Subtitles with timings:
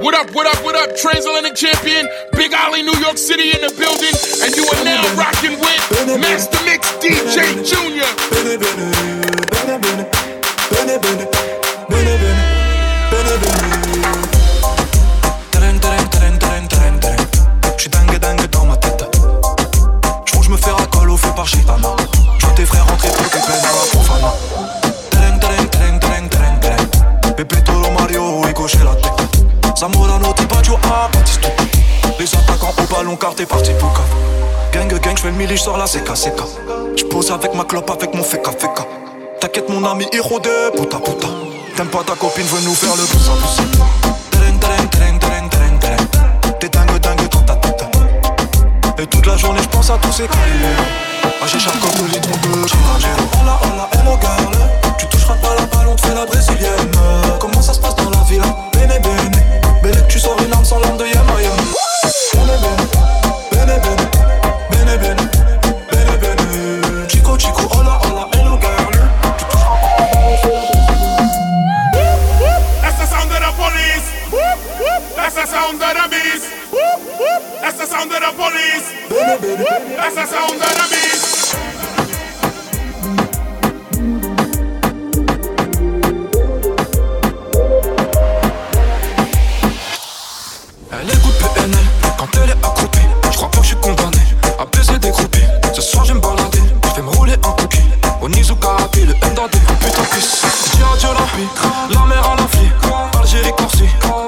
[0.00, 0.96] What up, what up, what up?
[0.96, 5.60] Transatlantic champion, Big Ollie, New York City in the building, and you are now rocking
[5.60, 8.08] with Master Mix DJ Junior.
[21.70, 21.99] Gitana.
[29.80, 31.50] Zamorano t'es pas du A, Baptiste.
[32.18, 34.04] Les attaquants au ballon car t'es parti pour cap.
[34.74, 36.42] Gang gang, j'fais le mili, j'sors la CK CK.
[36.98, 38.84] J'pose avec ma clope, avec mon feka feka.
[39.40, 41.28] T'inquiète mon ami, héros de puta puta.
[41.76, 43.04] T'aimes pas ta copine, veut nous faire le
[44.60, 45.18] tereng tereng.
[46.60, 47.84] T'es dingue dingue dans ta tête.
[48.98, 50.76] Et toute la journée, j'pense à tous ces criminels.
[51.24, 53.24] Ah, j'échappe comme le litron de Chiragero.
[53.40, 54.58] Hola, hola, hello girl.
[54.98, 56.92] Tu toucheras pas la balle, on te fait la brésilienne.
[57.38, 58.44] Comment ça se passe dans la villa?
[58.74, 59.39] Bene, bene.
[59.82, 61.62] Bene, tu sors une arme sans l'arme de Yama Yama.
[62.34, 62.76] Bene, bene.
[63.50, 64.06] Bene, bene.
[64.70, 65.24] Bene, bene.
[65.90, 67.06] Bene, bene.
[67.08, 68.90] Chico, chico, hola, hola, hello girl.
[72.82, 74.06] That's the sound of the police.
[75.16, 76.46] That's the sound of the beast.
[77.62, 78.86] That's the sound of the police.
[79.96, 81.19] That's the sound of the beast.
[99.50, 99.78] MDAD.
[99.78, 100.42] Putain, puce.
[100.72, 101.48] Dis adieu la vie.
[101.94, 102.70] La mer à la vie.
[103.20, 103.84] Algérie, Corsi.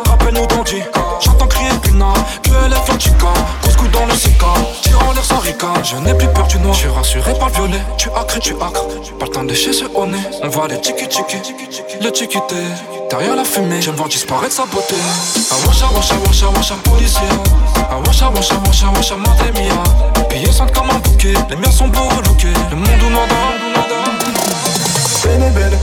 [0.06, 0.82] Rappelle-nous d'Andy.
[1.20, 2.12] J'entends crier Pina.
[2.42, 3.32] Que elle est Flanchica.
[3.62, 4.46] Couscous dans le Sika.
[4.82, 5.68] Tire en l'air sans rica.
[5.82, 6.74] Je n'ai plus peur du noir.
[6.74, 7.82] Je suis rassuré par le violet.
[7.96, 8.86] Tu acres, tu acres.
[9.18, 10.18] Pas le temps de chez ce nez.
[10.42, 11.36] On voit les tiki tiki.
[12.00, 12.56] Le tiki-té.
[13.10, 14.94] Derrière la fumée, j'aime voir disparaître sa beauté.
[15.50, 16.14] Ah, washa, washa,
[16.48, 17.20] washa, policier.
[17.76, 18.54] Ah, washa, washa,
[18.96, 20.24] washa, madre mia.
[20.28, 21.34] Pillés sentent comme un bouquet.
[21.50, 22.54] Les miens sont beaux relookés.
[22.70, 24.41] Le monde où nada.
[25.22, 25.78] Bene bene,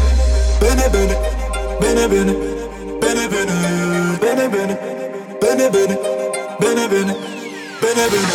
[0.60, 1.18] bene bene,
[1.80, 2.36] bene bene,
[3.00, 3.54] bene bene,
[4.20, 4.78] bene bene,
[5.40, 5.98] bene bene,
[6.60, 7.16] bene bene,
[7.82, 8.28] bene bene.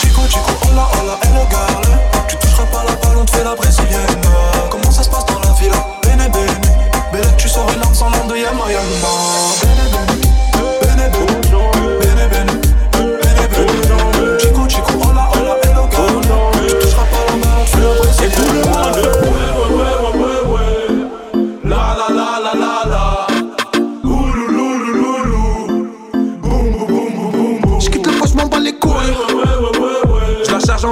[0.00, 3.44] Chico Chico, hola hola, et le gars Tu toucheras pas la balle, on te fait
[3.44, 4.20] la brésilienne.
[4.70, 5.76] Comment ça se passe dans la villa?
[6.02, 6.60] Bene bene,
[7.12, 8.64] bene tu sors une lance en de Yama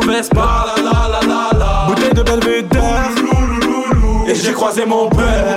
[0.08, 0.64] En Vespa.
[0.74, 1.86] La la la la la.
[1.86, 3.10] Bouteille de Belvedere.
[4.26, 5.56] Et j'ai croisé mon père.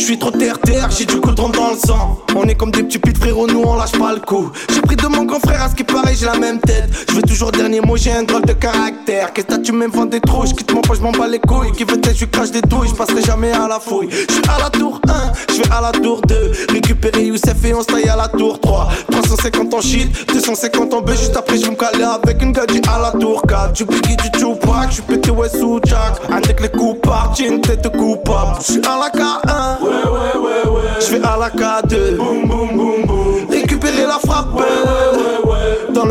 [0.00, 2.18] Je suis trop terre-terre, j'ai du coudron dans le sang.
[2.34, 4.50] On est comme des petits putes frérot, nous on lâche pas le coup.
[4.72, 6.88] J'ai pris de mon grand frère, à ce qui paraît, j'ai la même tête.
[7.06, 9.34] Je veux toujours dernier mot, j'ai un drôle de caractère.
[9.34, 11.72] Qu'est-ce que tu m'inventes des trous, quitte mon poche, je m'en bats les couilles.
[11.72, 14.08] Qui veut tête, je crache des douilles, je passerai jamais à la fouille.
[14.10, 16.52] Je suis à la tour 1, je à la tour 2.
[16.70, 18.88] Récupérer Youssef et on se taille à la tour 3.
[19.10, 22.98] 350 en shit, 250 en B, juste après je me caler avec une gadget à
[22.98, 23.74] la tour 4.
[23.74, 26.22] Du Biggie, du Tupac, je pété ouais sous Jack.
[26.32, 28.56] Avec les coups par j'ai une tête coupable.
[28.60, 29.89] Je suis à la K1.
[31.00, 33.50] Je vais à la K2 Boum boum boum boum.
[33.50, 34.60] Récupérer la frappe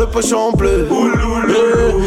[0.00, 0.88] le pochon bleu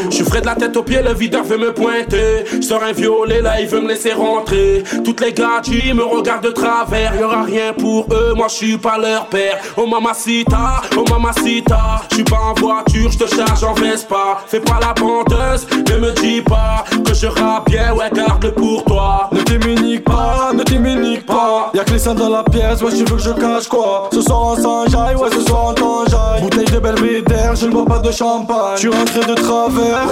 [0.09, 2.43] Je frais de la tête aux pieds, le videur veut me pointer.
[2.51, 4.83] Je sors un violet, là il veut me laisser rentrer.
[5.05, 7.15] Toutes les gadgets me regardent de travers.
[7.19, 9.59] Y'aura rien pour eux, moi je suis pas leur père.
[9.77, 12.01] Oh mamacita, oh mamacita.
[12.09, 14.41] Je suis pas en voiture, je te charge en Vespa.
[14.47, 18.83] Fais pas la bandeuse, ne me dis pas que je rappe bien, ouais garde-le pour
[18.85, 19.29] toi.
[19.31, 21.71] Ne t'immunique pas, ne t'immunique pas.
[21.75, 24.09] Y'a que les seins dans la pièce, ouais, tu veux que je cache quoi?
[24.11, 26.41] Ce soir en Saint-Jaille, ouais, ce soir en Tanjaille.
[26.41, 28.75] Bouteille de Belvédère, je ne bois pas de champagne.
[28.75, 30.07] Je suis rentré de travers,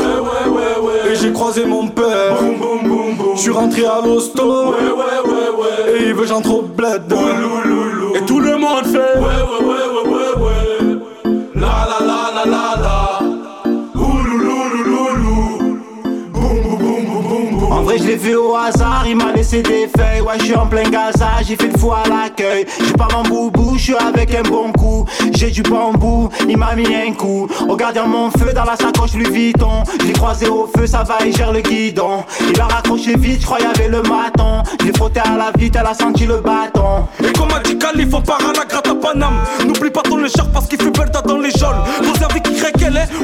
[1.09, 2.38] et j'ai croisé mon père.
[3.36, 4.76] Je suis rentré à l'hosto,
[5.88, 7.13] et il veut j'entre au bled.
[8.16, 9.19] Et tout le monde fait.
[11.56, 12.70] La la la la la.
[17.81, 20.22] En vrai, je l'ai vu au hasard, il m'a laissé des feuilles.
[20.22, 22.68] Ouais, je suis en plein Gaza, j'ai fait le fou à l'accueil.
[22.80, 25.04] J'ai pas mon boubou, je suis avec un bon coup.
[25.33, 27.48] J'ai du bambou, il m'a mis un coup.
[27.68, 29.83] Regarde mon feu dans la sacoche Louis Vuitton.
[30.00, 32.24] Je l'ai croisé au feu, ça va, il gère le guidon.
[32.54, 34.62] Il a raccroché vite, je crois y avait le maton.
[34.80, 37.07] Je l'ai frotté à la vite, elle a senti le bâton.
[37.24, 39.42] Et comme a dit Khalif, on part à la gratte à Paname.
[39.66, 41.81] N'oublie pas ton écharpe parce qu'il fait belle date dans les jaunes.
[41.98, 42.72] Posez avec Y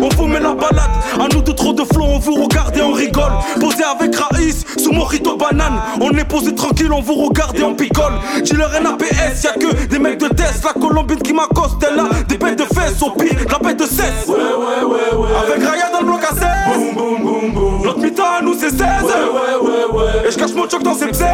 [0.02, 0.90] on vous met la balade.
[1.20, 3.32] À nous de trop de flots, on vous regarde et on rigole.
[3.60, 5.82] Posez avec Raï, 10 sous mojito banane.
[6.00, 8.14] On est posé tranquille, on vous regarde et on picole.
[8.44, 10.64] J'ai leur NAPS, y'a que des mecs de test.
[10.64, 13.02] La colombine qui m'accoste, elle a des bêtes de fesses.
[13.02, 14.28] Au pire, la bête de cesse.
[14.28, 15.30] Ouais, ouais, ouais, ouais.
[15.38, 16.42] Avec Raya dans le bloc à 16.
[16.74, 17.82] Boum, boum, boum, boum.
[17.84, 18.80] Notre mi à nous c'est 16.
[18.80, 20.28] Ouais, ouais, ouais, ouais.
[20.28, 21.26] Et je cache mon choc dans ses psés.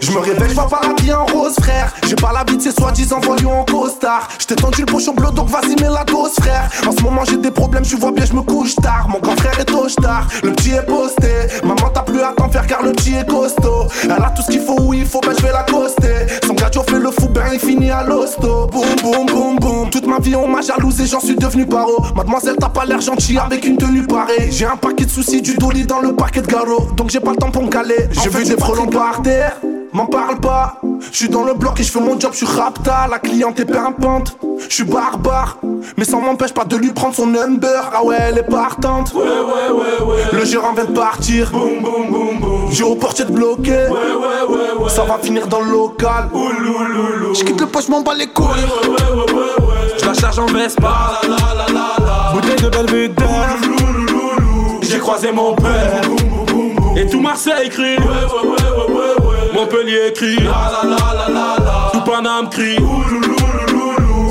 [0.00, 1.92] Je me réveille, je vois pas habillé en rose, frère.
[2.06, 4.28] J'ai pas la vie de ces soi-disant voyous en costard.
[4.38, 6.68] J't'ai tendu le pochon bleu, donc vas-y, mets la dose, frère.
[6.86, 9.08] En ce moment, j'ai des problèmes, tu vois bien, je me couche tard.
[9.08, 11.23] Mon grand frère est au tard, le petit est posté.
[11.62, 13.86] Maman, t'as plus à t'en faire car le petit est costaud.
[14.04, 16.26] Elle a tout ce qu'il faut où il faut, ben je vais l'accoster.
[16.46, 18.66] Son gars, fait le fou, ben il finit à l'hosto.
[18.66, 19.90] Boum, boum, boum, boum.
[19.90, 22.04] Toute ma vie, on m'a jalousé, j'en suis devenu paro.
[22.14, 24.48] Mademoiselle, t'as pas l'air gentil avec une tenue parée.
[24.50, 26.88] J'ai un paquet de soucis, du dolly dans le paquet de garrot.
[26.96, 28.08] Donc j'ai pas le temps pour me caler.
[28.10, 29.56] J'ai vu des frelons par terre.
[29.92, 30.80] M'en parle pas,
[31.12, 33.60] je suis dans le bloc et je fais mon job, je suis rapta, la cliente
[33.60, 34.36] est pimpante,
[34.68, 35.58] je suis barbare,
[35.96, 39.22] mais ça m'empêche pas de lui prendre son number, ah ouais elle est partante, Ouais,
[39.22, 40.22] ouais, ouais, ouais.
[40.32, 41.13] le gérant vient de partir,
[41.52, 42.70] Boum, boum, boum, boum.
[42.72, 44.88] j'ai au portier de bloquer, Ouais, ouais, ouais, ouais.
[44.90, 48.88] ça va finir dans le local, je quitte le poche, m'en bats les couilles, Ouais,
[48.88, 49.98] ouais, ouais, ouais, ouais.
[50.00, 50.82] Je la charge en Vespa.
[51.22, 52.32] La, la, la, la, la.
[52.32, 53.26] Bouteille de Belvedere.
[53.62, 54.80] Ouloulouloulou.
[54.82, 56.00] J'ai croisé mon père.
[56.04, 56.98] Boum, boum, boum, boum.
[56.98, 57.96] Et tout Marseille crie.
[57.96, 59.54] Ouais, ouais, ouais, ouais, ouais, ouais.
[59.54, 60.36] Montpellier crie.
[60.36, 61.90] La, la, la, la, la, la.
[61.92, 62.76] Tout Paname crie.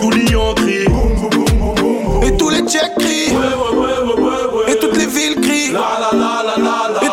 [0.01, 0.85] Tout Lyon crie.
[2.25, 4.71] Et tous les tchèques crient, Ouais, ouais, ouais, ouais, ouais, ouais.
[4.73, 5.79] et toutes les villes crient, La,
[6.11, 7.12] la, la, la, la,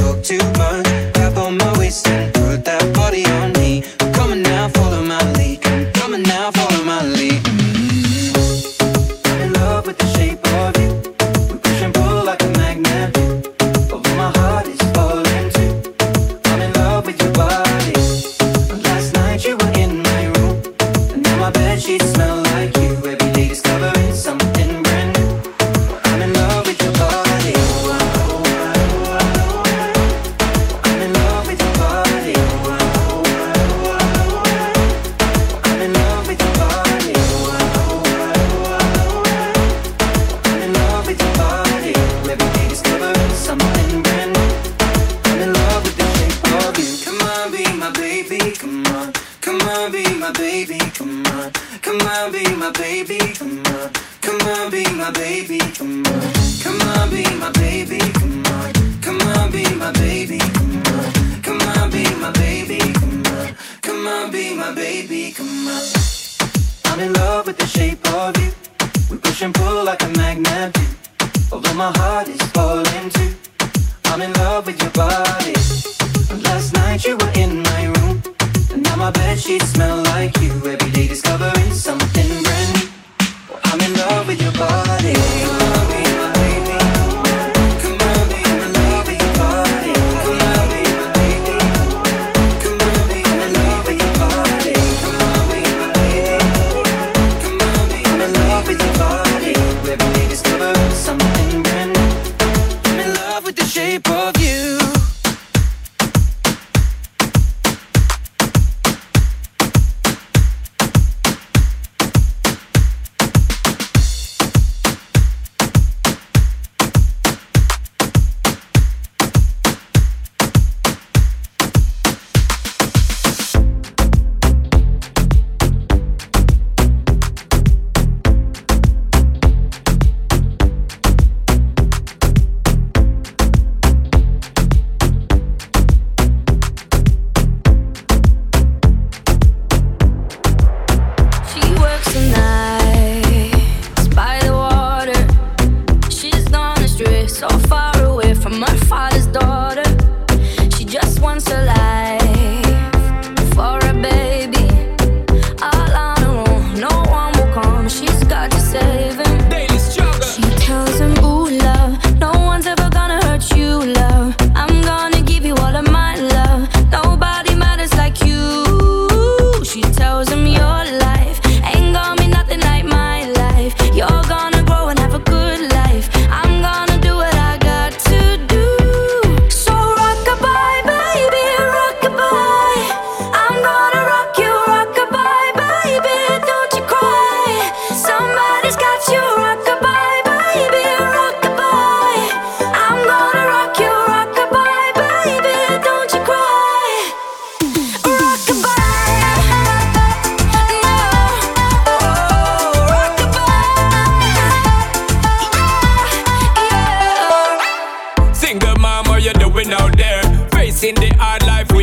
[84.31, 85.50] with your body.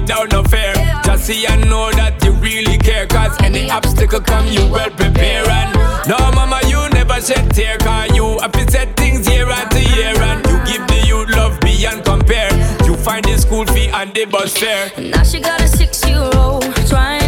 [0.09, 0.73] without no fear.
[1.05, 3.07] Just see and know that you really care.
[3.07, 5.49] Cause any obstacle come, you well prepare.
[5.49, 7.77] And no, mama, you never shed tear.
[7.79, 10.17] Cause you have to set things year after year.
[10.17, 12.53] And you give the youth love beyond compare.
[12.87, 14.91] You find the school fee and the bus fare.
[14.99, 17.28] Now she got a six year old trying.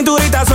[0.00, 0.46] Cinturita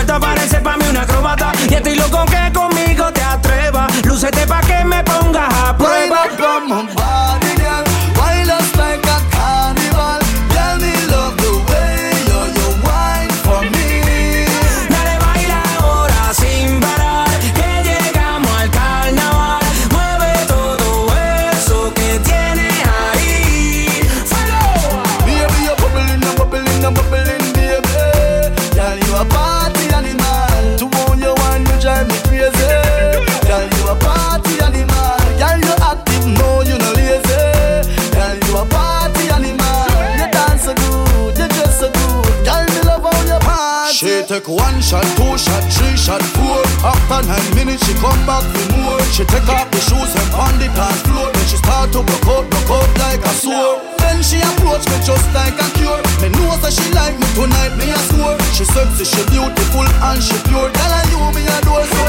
[44.95, 46.61] shot, two shot, three shot, four.
[46.83, 49.01] After nine minutes, she come back for more.
[49.11, 51.31] She take off the shoes and on the dance floor.
[51.33, 53.81] Then she start to broke out, broke out like a sore.
[53.99, 55.99] Then she approach me just like a cure.
[56.21, 58.37] Me know that she like me tonight, me a score.
[58.55, 60.69] She sexy, she beautiful and she pure.
[60.71, 62.03] Tell her you me a door so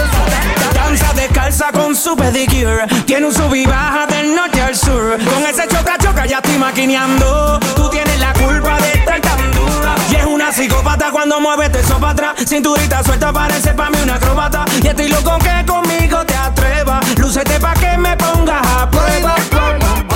[0.73, 2.87] Danza descalza con su pedicure.
[3.07, 5.19] Tiene un sub y baja del norte al sur.
[5.19, 7.59] Con ese choca choca ya estoy maquineando.
[7.75, 9.56] Tú tienes la culpa de estar tan
[10.47, 12.35] una psicópata cuando mueves eso para atrás.
[12.47, 14.65] Cinturita suelta parece pa' mí una acróbata.
[14.81, 17.19] Y estoy loco que conmigo te atrevas.
[17.19, 20.16] Lúcete pa' que me pongas a prueba.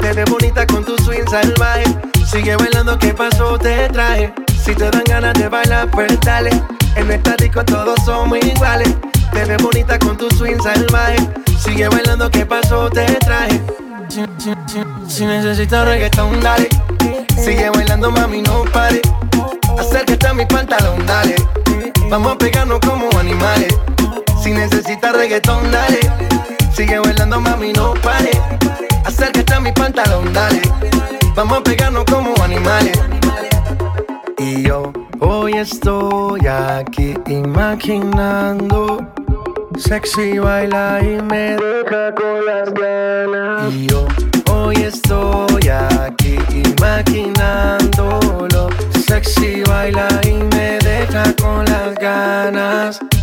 [0.00, 1.84] Te ves bonita con tu swing salvaje.
[2.30, 3.58] Sigue bailando, ¿qué pasó?
[3.58, 4.32] Te traje.
[4.64, 6.50] Si te dan ganas de bailar, pues dale.
[6.96, 8.94] En el estático todos somos iguales.
[9.32, 11.16] Te ves bonita con tu swing salvaje.
[11.58, 12.88] Sigue bailando, ¿qué pasó?
[12.90, 13.60] Te traje.
[15.08, 16.68] Si, necesitas reggaetón, dale.
[17.36, 19.00] Sigue bailando, mami, no pare.
[19.78, 21.36] Acércate a mi pantalón, dale.
[22.08, 23.74] Vamos a pegarnos como animales.
[24.42, 26.00] Si necesitas reggaetón, dale.
[26.74, 28.30] Sigue bailando, mami, no pare.
[29.06, 30.60] Acércate a mi pantalón, dale.
[31.36, 32.98] Vamos a pegarnos como animales.
[34.36, 39.06] Y yo hoy estoy aquí imaginando
[39.78, 43.72] Sexy baila y me deja con las ganas.
[43.72, 44.08] Y yo
[44.50, 48.70] hoy estoy aquí imaginándolo.
[49.06, 52.98] Sexy baila y me deja con las ganas.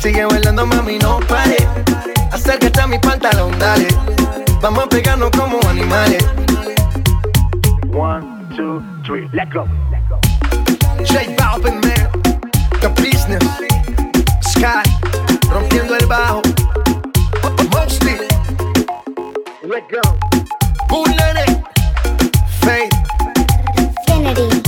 [0.00, 1.56] Sigue bailando, mami, no pare.
[2.30, 3.88] Acércate a mi pantalón, dale.
[4.60, 6.24] Vamos a pegarnos como animales.
[7.92, 9.66] One, two, three, let go.
[11.04, 12.08] J Balvin, man.
[12.80, 13.42] The business.
[14.40, 14.82] Sky.
[15.50, 16.42] Rompiendo el bajo.
[17.72, 18.18] Mostly.
[19.62, 20.00] Let go.
[20.88, 21.64] Bootleg.
[22.60, 22.92] Faith.
[23.76, 24.67] Infinity.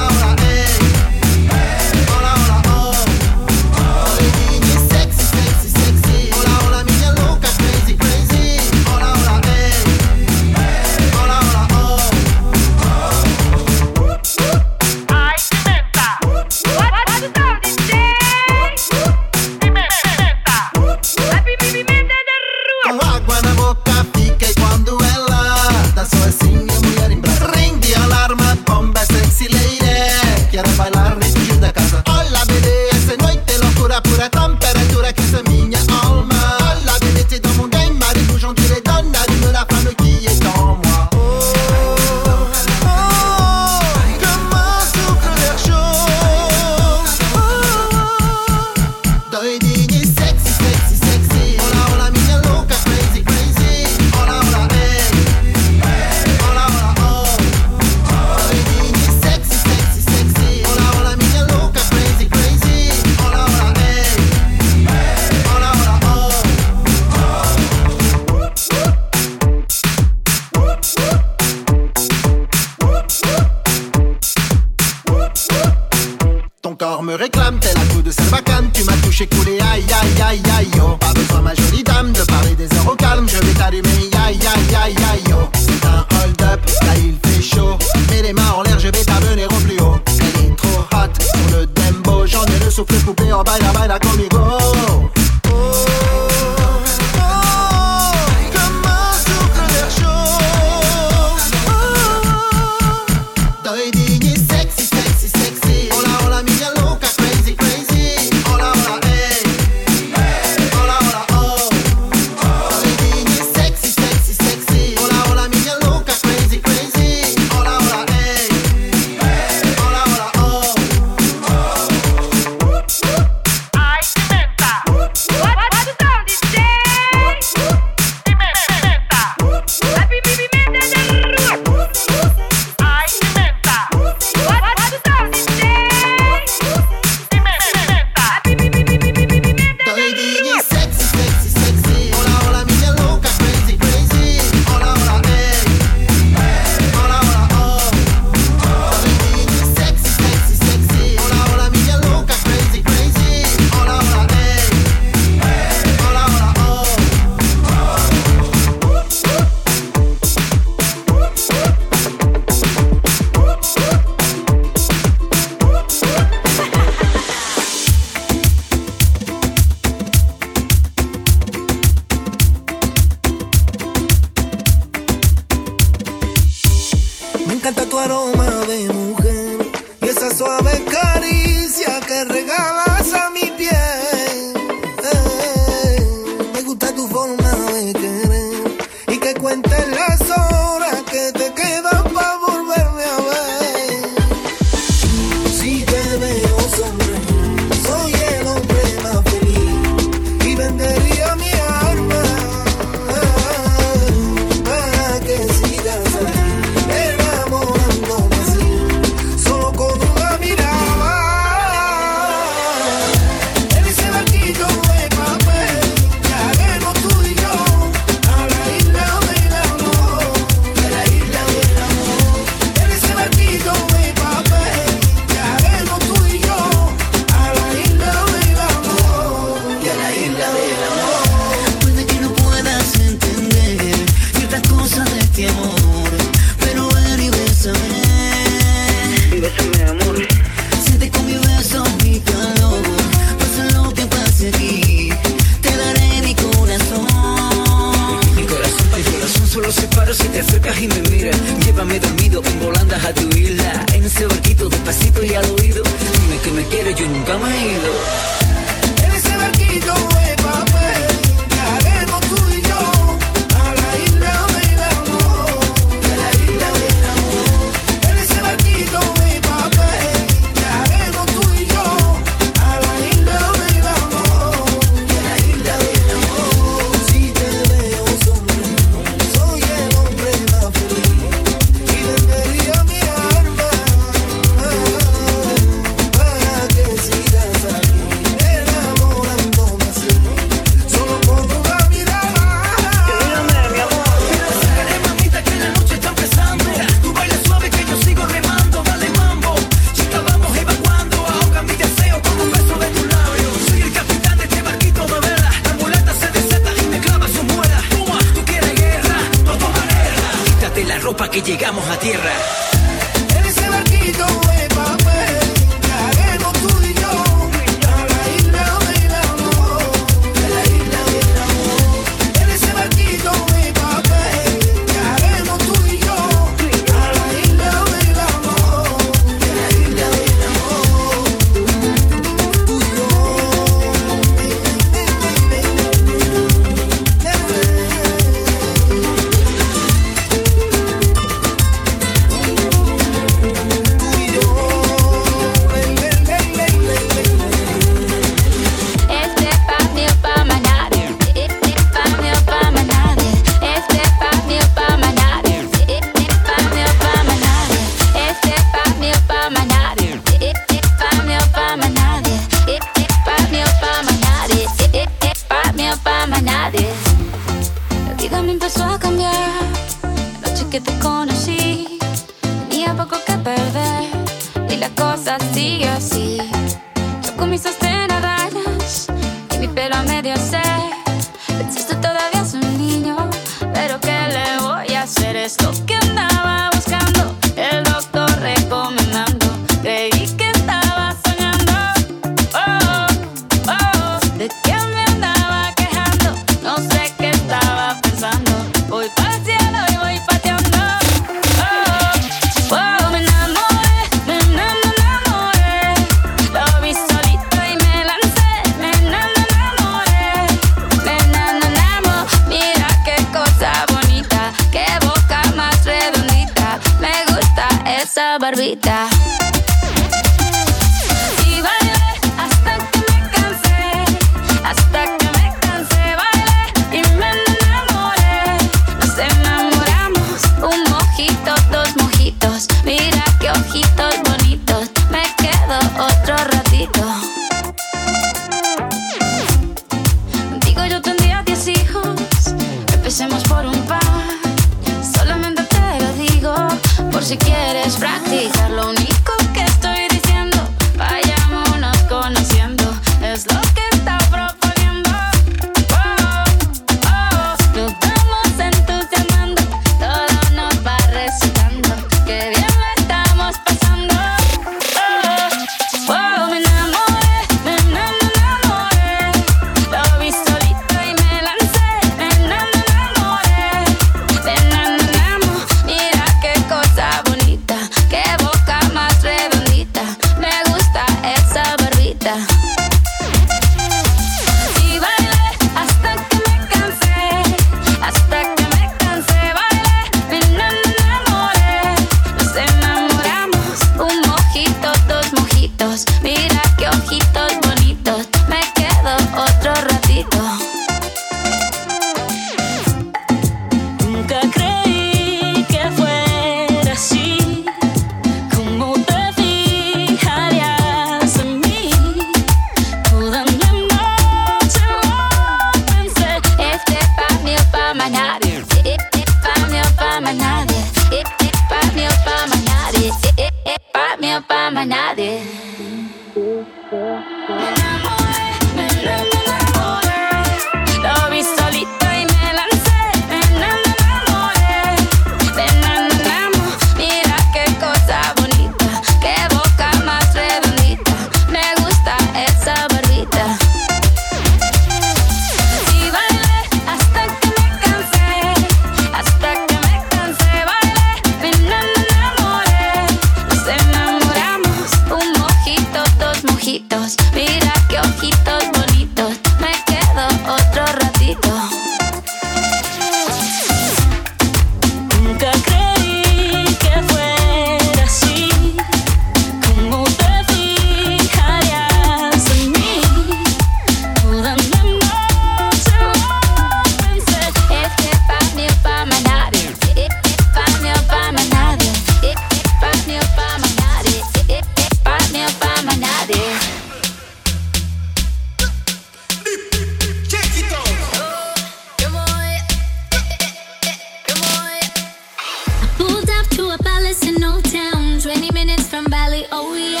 [599.52, 600.00] oh yeah.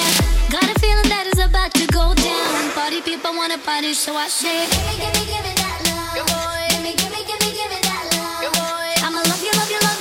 [0.50, 2.70] Got a feeling that is about to go down.
[2.72, 6.70] Party people wanna party, so I say, Give me, give me, give me that love.
[6.70, 9.04] Give me, give me, give me, give me that love.
[9.04, 9.93] I'ma love you, love you, love you.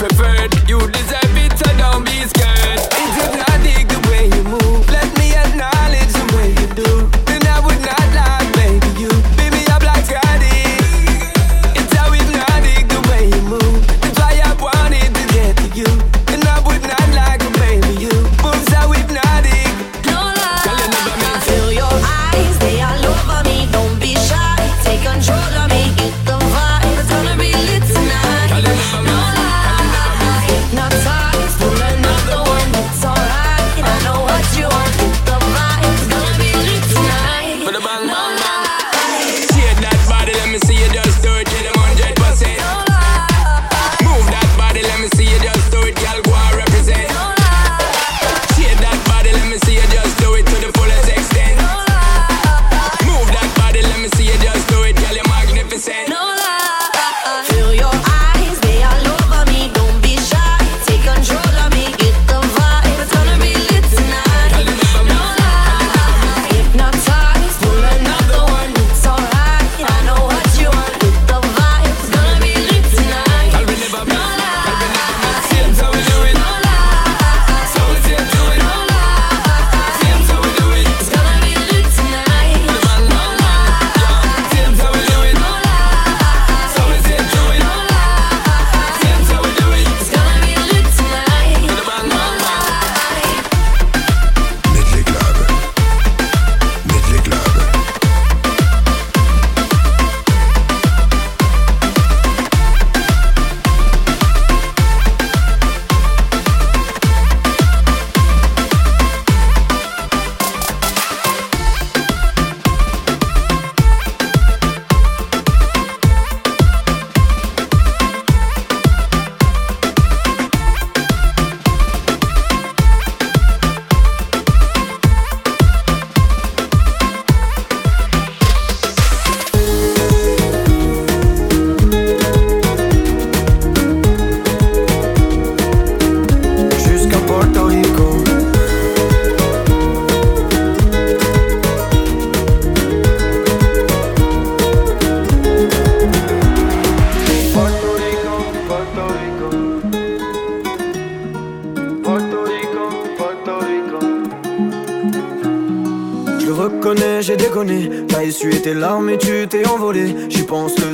[0.00, 0.39] prefer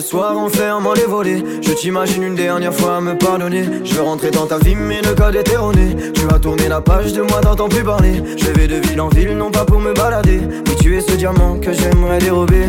[0.07, 1.43] soir en fermant les volets.
[1.63, 3.65] Je t'imagine une dernière fois me pardonner.
[3.85, 5.97] Je veux rentrer dans ta vie mais le code est erroné.
[6.15, 9.09] Tu vas tourner la page de moi t'entends plus parler Je vais de ville en
[9.09, 10.41] ville non pas pour me balader.
[10.41, 12.67] Mais tu es ce diamant que j'aimerais dérober.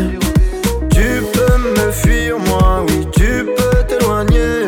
[0.89, 4.67] Tu peux me fuir moi oui tu peux t'éloigner.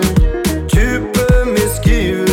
[0.67, 2.25] Tu peux m'esquiver.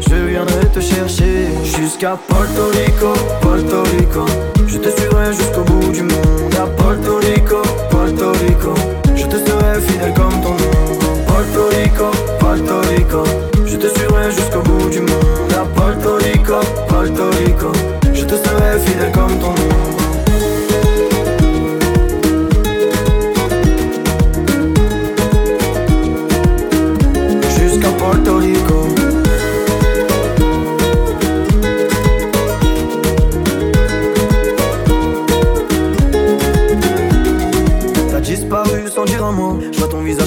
[0.00, 4.26] Je viendrai te chercher Jusqu'à Porto Rico, Porto Rico.
[4.66, 8.97] Je te suivrai jusqu'au bout du monde À Porto Rico, Porto Rico.
[9.18, 11.24] Je te serai fidèle comme ton nom.
[11.26, 13.24] Puerto Rico, Puerto Rico.
[13.66, 15.50] Je te suivrai jusqu'au bout du monde.
[15.50, 17.72] La Puerto Rico, Puerto Rico.
[18.14, 19.97] Je te serai fidèle comme ton nom.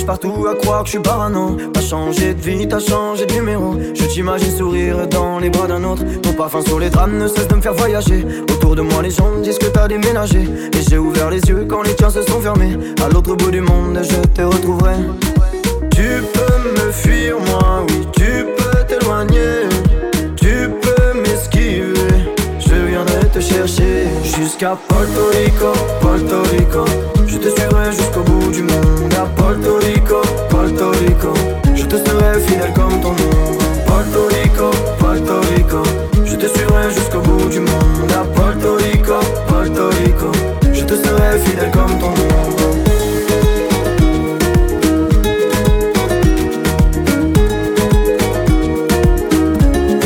[0.06, 1.58] partout à croire que je suis parano.
[1.74, 3.76] T'as changé de vie, t'as changé de numéro.
[3.93, 6.04] Je t'imagine sourire dans les bras d'un autre.
[6.22, 8.26] Ton parfum sur les drames ne cesse de me faire voyager.
[8.52, 10.39] Autour de moi, les gens disent que t'as déménagé.
[10.41, 12.78] Et j'ai ouvert les yeux quand les tiens se sont fermés.
[13.04, 14.95] À l'autre bout du monde, je te retrouverai.
[15.91, 19.68] Tu peux me fuir, moi, oui, tu peux t'éloigner.
[20.36, 21.93] Tu peux m'esquiver,
[22.60, 24.08] je viendrai te chercher.
[24.24, 26.86] Jusqu'à Porto Rico, Porto Rico,
[27.28, 28.91] je te suivrai jusqu'au bout du monde.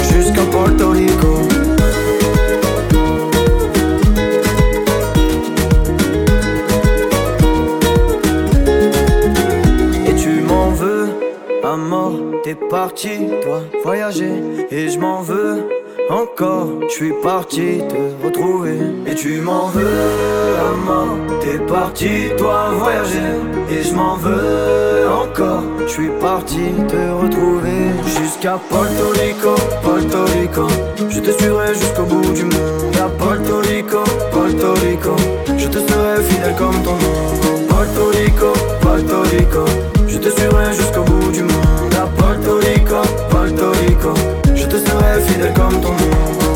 [0.09, 1.33] Jusqu'à Porto Rico.
[10.07, 11.09] Et tu m'en veux
[11.63, 12.13] à mort.
[12.43, 14.33] T'es parti, toi, voyager,
[14.71, 15.64] et je m'en veux
[16.15, 18.77] encore, je suis parti te retrouver.
[19.05, 23.33] Et tu m'en veux à mort, t'es parti toi voyager.
[23.69, 27.81] Et je m'en veux encore, je suis parti te retrouver.
[28.05, 30.67] Jusqu'à Porto Rico, Porto Rico,
[31.09, 32.95] je te suivrai jusqu'au bout du monde.
[33.03, 35.15] À Porto Rico, Porto Rico,
[35.57, 37.67] je te serai fidèle comme ton nom.
[37.67, 39.65] Porto Rico, Porto Rico,
[40.07, 41.04] je te suivrai jusqu'au
[44.83, 46.54] te serai fidèle comme ton nom.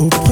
[0.00, 0.27] Oh.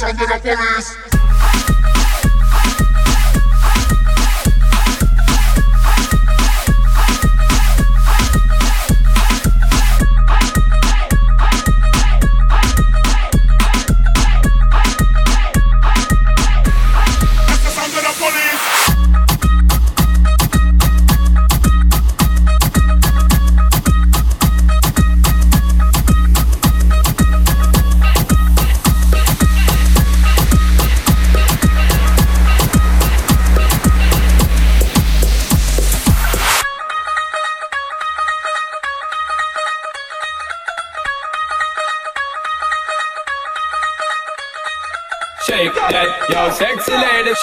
[0.00, 1.09] Sound of the police.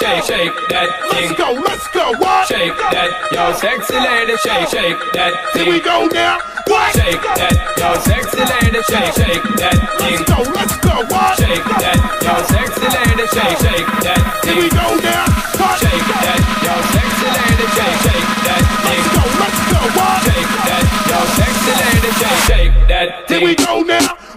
[0.08, 1.28] Shake, shake that thing.
[1.28, 2.48] Let's go, let's go, what?
[2.48, 5.64] Shake that, yo, sexy lady, shake, shake that thing.
[5.64, 6.40] Here we go now.
[6.68, 6.92] What?
[6.96, 10.16] Shake that, yo, sexy lady, shake, shake that thing.
[10.16, 11.36] Let's go, let's go, what?
[11.36, 14.48] Shake that, yo, sexy lady, shake, shake that thing.
[14.48, 15.28] Here we go now.
[15.60, 15.76] What?
[15.76, 19.04] Shake that, yo, sexy lady, shake, shake that thing.
[19.04, 20.18] Let's go, let's go, what?
[20.24, 23.40] Shake that, yo, sexy lady, shake, shake that thing.
[23.40, 24.27] Here we go now.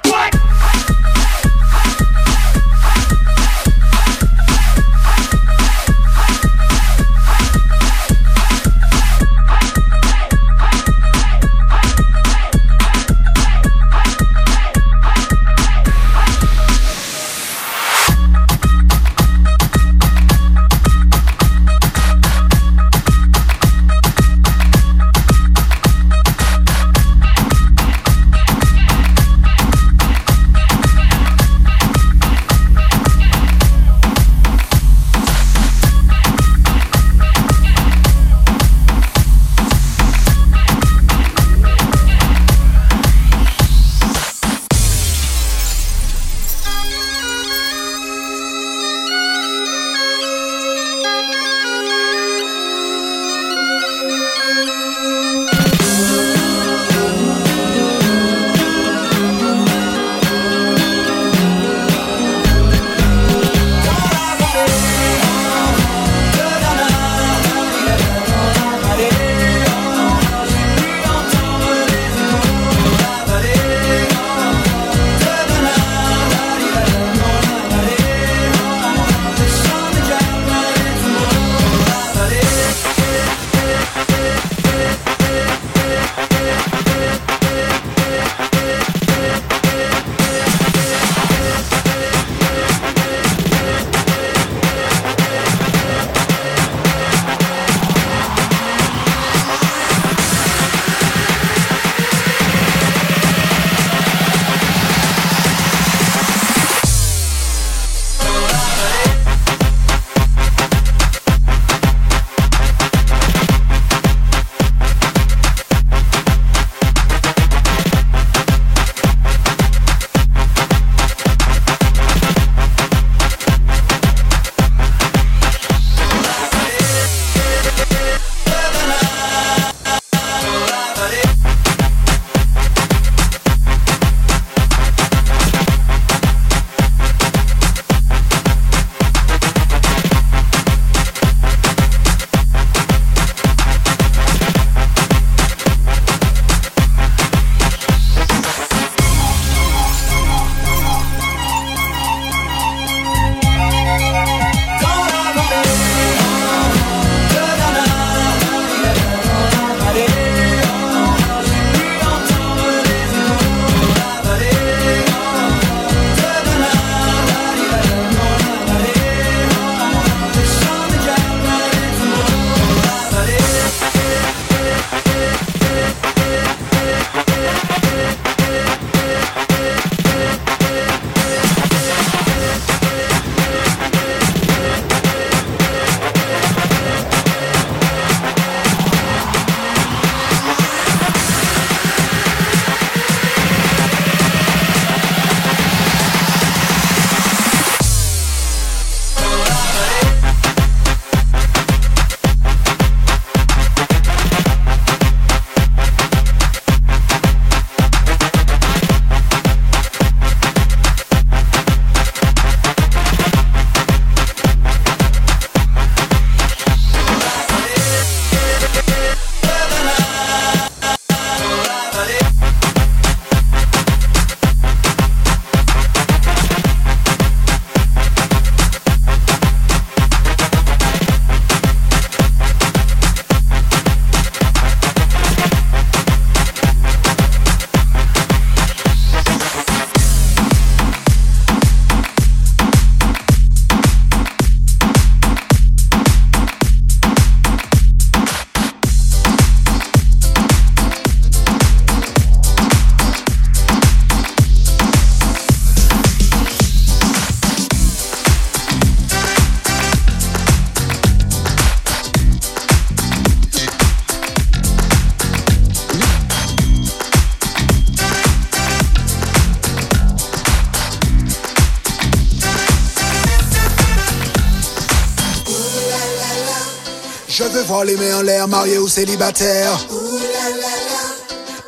[277.84, 279.80] Les mains en l'air, mariés ou célibataires.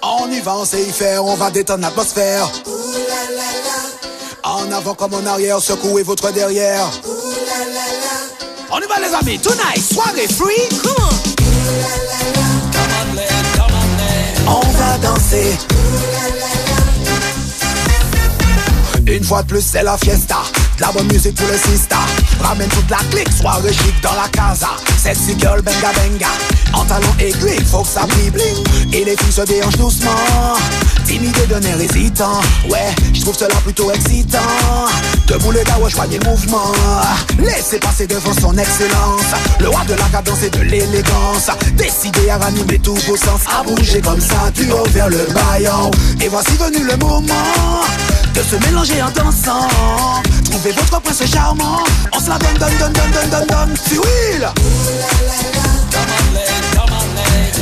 [0.04, 2.52] On y va, on sait y faire, on va détendre l'atmosphère.
[4.44, 6.88] En avant comme en arrière, secouez votre derrière.
[8.70, 10.94] On y va les amis, tonight, soirée free, come
[14.48, 14.52] on.
[14.52, 15.58] On va danser.
[19.08, 20.44] Une fois de plus, c'est la fiesta.
[20.78, 21.98] De la bonne musique pour le sista.
[22.44, 24.70] Ramène toute la clique, soirée chic dans la casa.
[25.02, 26.28] Sexy girl, benga benga.
[26.74, 28.94] En talon aiguille, faut que ça bling.
[28.94, 30.12] Et les filles se déhanchent doucement.
[31.06, 32.42] Timide de nerfs hésitant.
[32.70, 34.40] Ouais, je trouve cela plutôt excitant.
[35.28, 36.72] Debout les gars, ouais, je le mouvement.
[37.40, 39.22] Laissez passer devant son excellence.
[39.60, 41.50] Le roi de la cadence et de l'élégance.
[41.74, 43.42] Décidé à ranimer tous vos sens.
[43.48, 45.92] À bouger comme ça, du haut vers le baillon.
[46.22, 47.84] Et voici venu le moment
[48.34, 49.70] de se mélanger en dansant.
[50.54, 51.80] Trouvez votre prince charmant.
[52.16, 53.76] On se la donne, donne, donne, donne, donne, donne, donne.
[53.84, 54.48] C'est Will.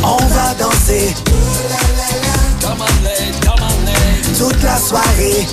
[0.03, 1.15] On va danser.
[4.37, 5.47] Toute la soirée.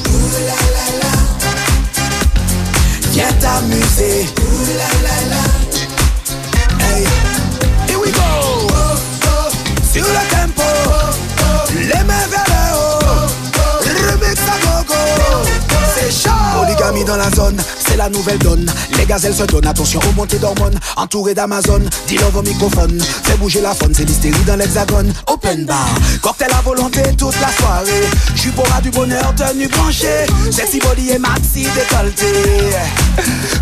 [3.12, 4.26] Viens t'amuser.
[6.80, 7.06] Hey,
[7.88, 8.66] here we go.
[9.92, 10.64] Sur le tempo?
[11.76, 12.47] Les mains vers
[16.54, 18.70] Polygamie dans la zone, c'est la nouvelle donne.
[18.96, 20.78] Les gazelles se donnent, attention aux montées d'hormones.
[20.96, 22.98] Entouré d'Amazon, dis au microphone.
[23.24, 25.12] Fais bouger la faune, c'est l'hystérie dans l'hexagone.
[25.26, 25.88] Open bar,
[26.22, 28.08] cocktail à volonté toute la soirée.
[28.58, 30.26] Pour du bonheur, tenue branchée.
[30.50, 32.26] Sexy body et maxi décolleté.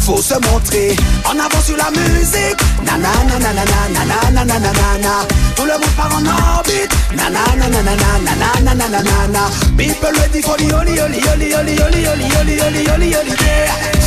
[0.00, 2.56] Faut se montrer, en avant sur la musique.
[2.82, 5.26] Nana, nana, nana, nana, nana, nana, nana.
[5.54, 6.90] Tout le monde part en orbite.
[7.14, 7.94] Nana, nana, nana,
[8.24, 9.50] nana, nana, nana, nana.
[9.76, 10.76] People ready for the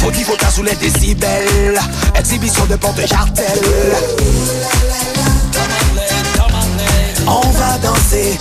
[0.01, 1.79] Faut qu'il faut sous les décibels.
[2.15, 3.45] Exhibition de porte jartel.
[7.27, 8.39] On va danser.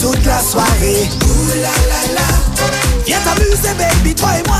[0.00, 1.08] Toute la soirée.
[3.06, 4.58] Viens t'amuser, baby, toi et moi,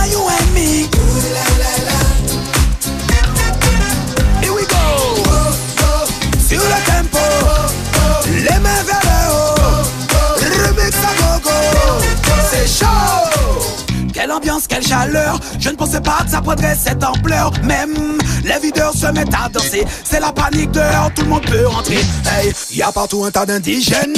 [15.61, 17.53] Je ne pensais pas que ça prendrait cette ampleur.
[17.65, 19.85] Même les videurs se mettent à danser.
[20.03, 22.01] C'est la panique dehors, tout le monde peut rentrer.
[22.25, 24.15] Hey, y a partout un tas d'indigènes.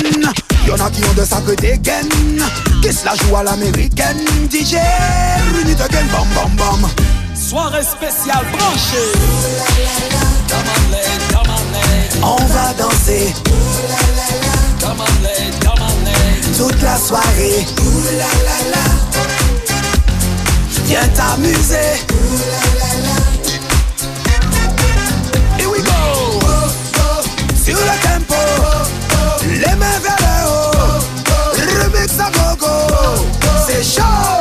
[0.68, 2.44] Y'en a qui ont de sacrés dégaines.
[2.82, 4.24] Qui se la jouent à l'américaine?
[4.48, 4.76] DJ,
[5.60, 6.88] unit again, bam bam bam.
[7.34, 9.12] Soirée spéciale branchée.
[12.22, 13.34] On va danser.
[16.56, 17.66] Toute la soirée
[20.90, 22.04] Viens t'amuser.
[25.56, 26.40] Here we go.
[27.54, 28.34] Sur le tempo.
[29.44, 30.98] Les mains vers le haut.
[31.84, 32.74] Remix à gogo.
[33.68, 34.39] C'est chaud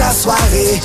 [0.00, 0.80] la soirée.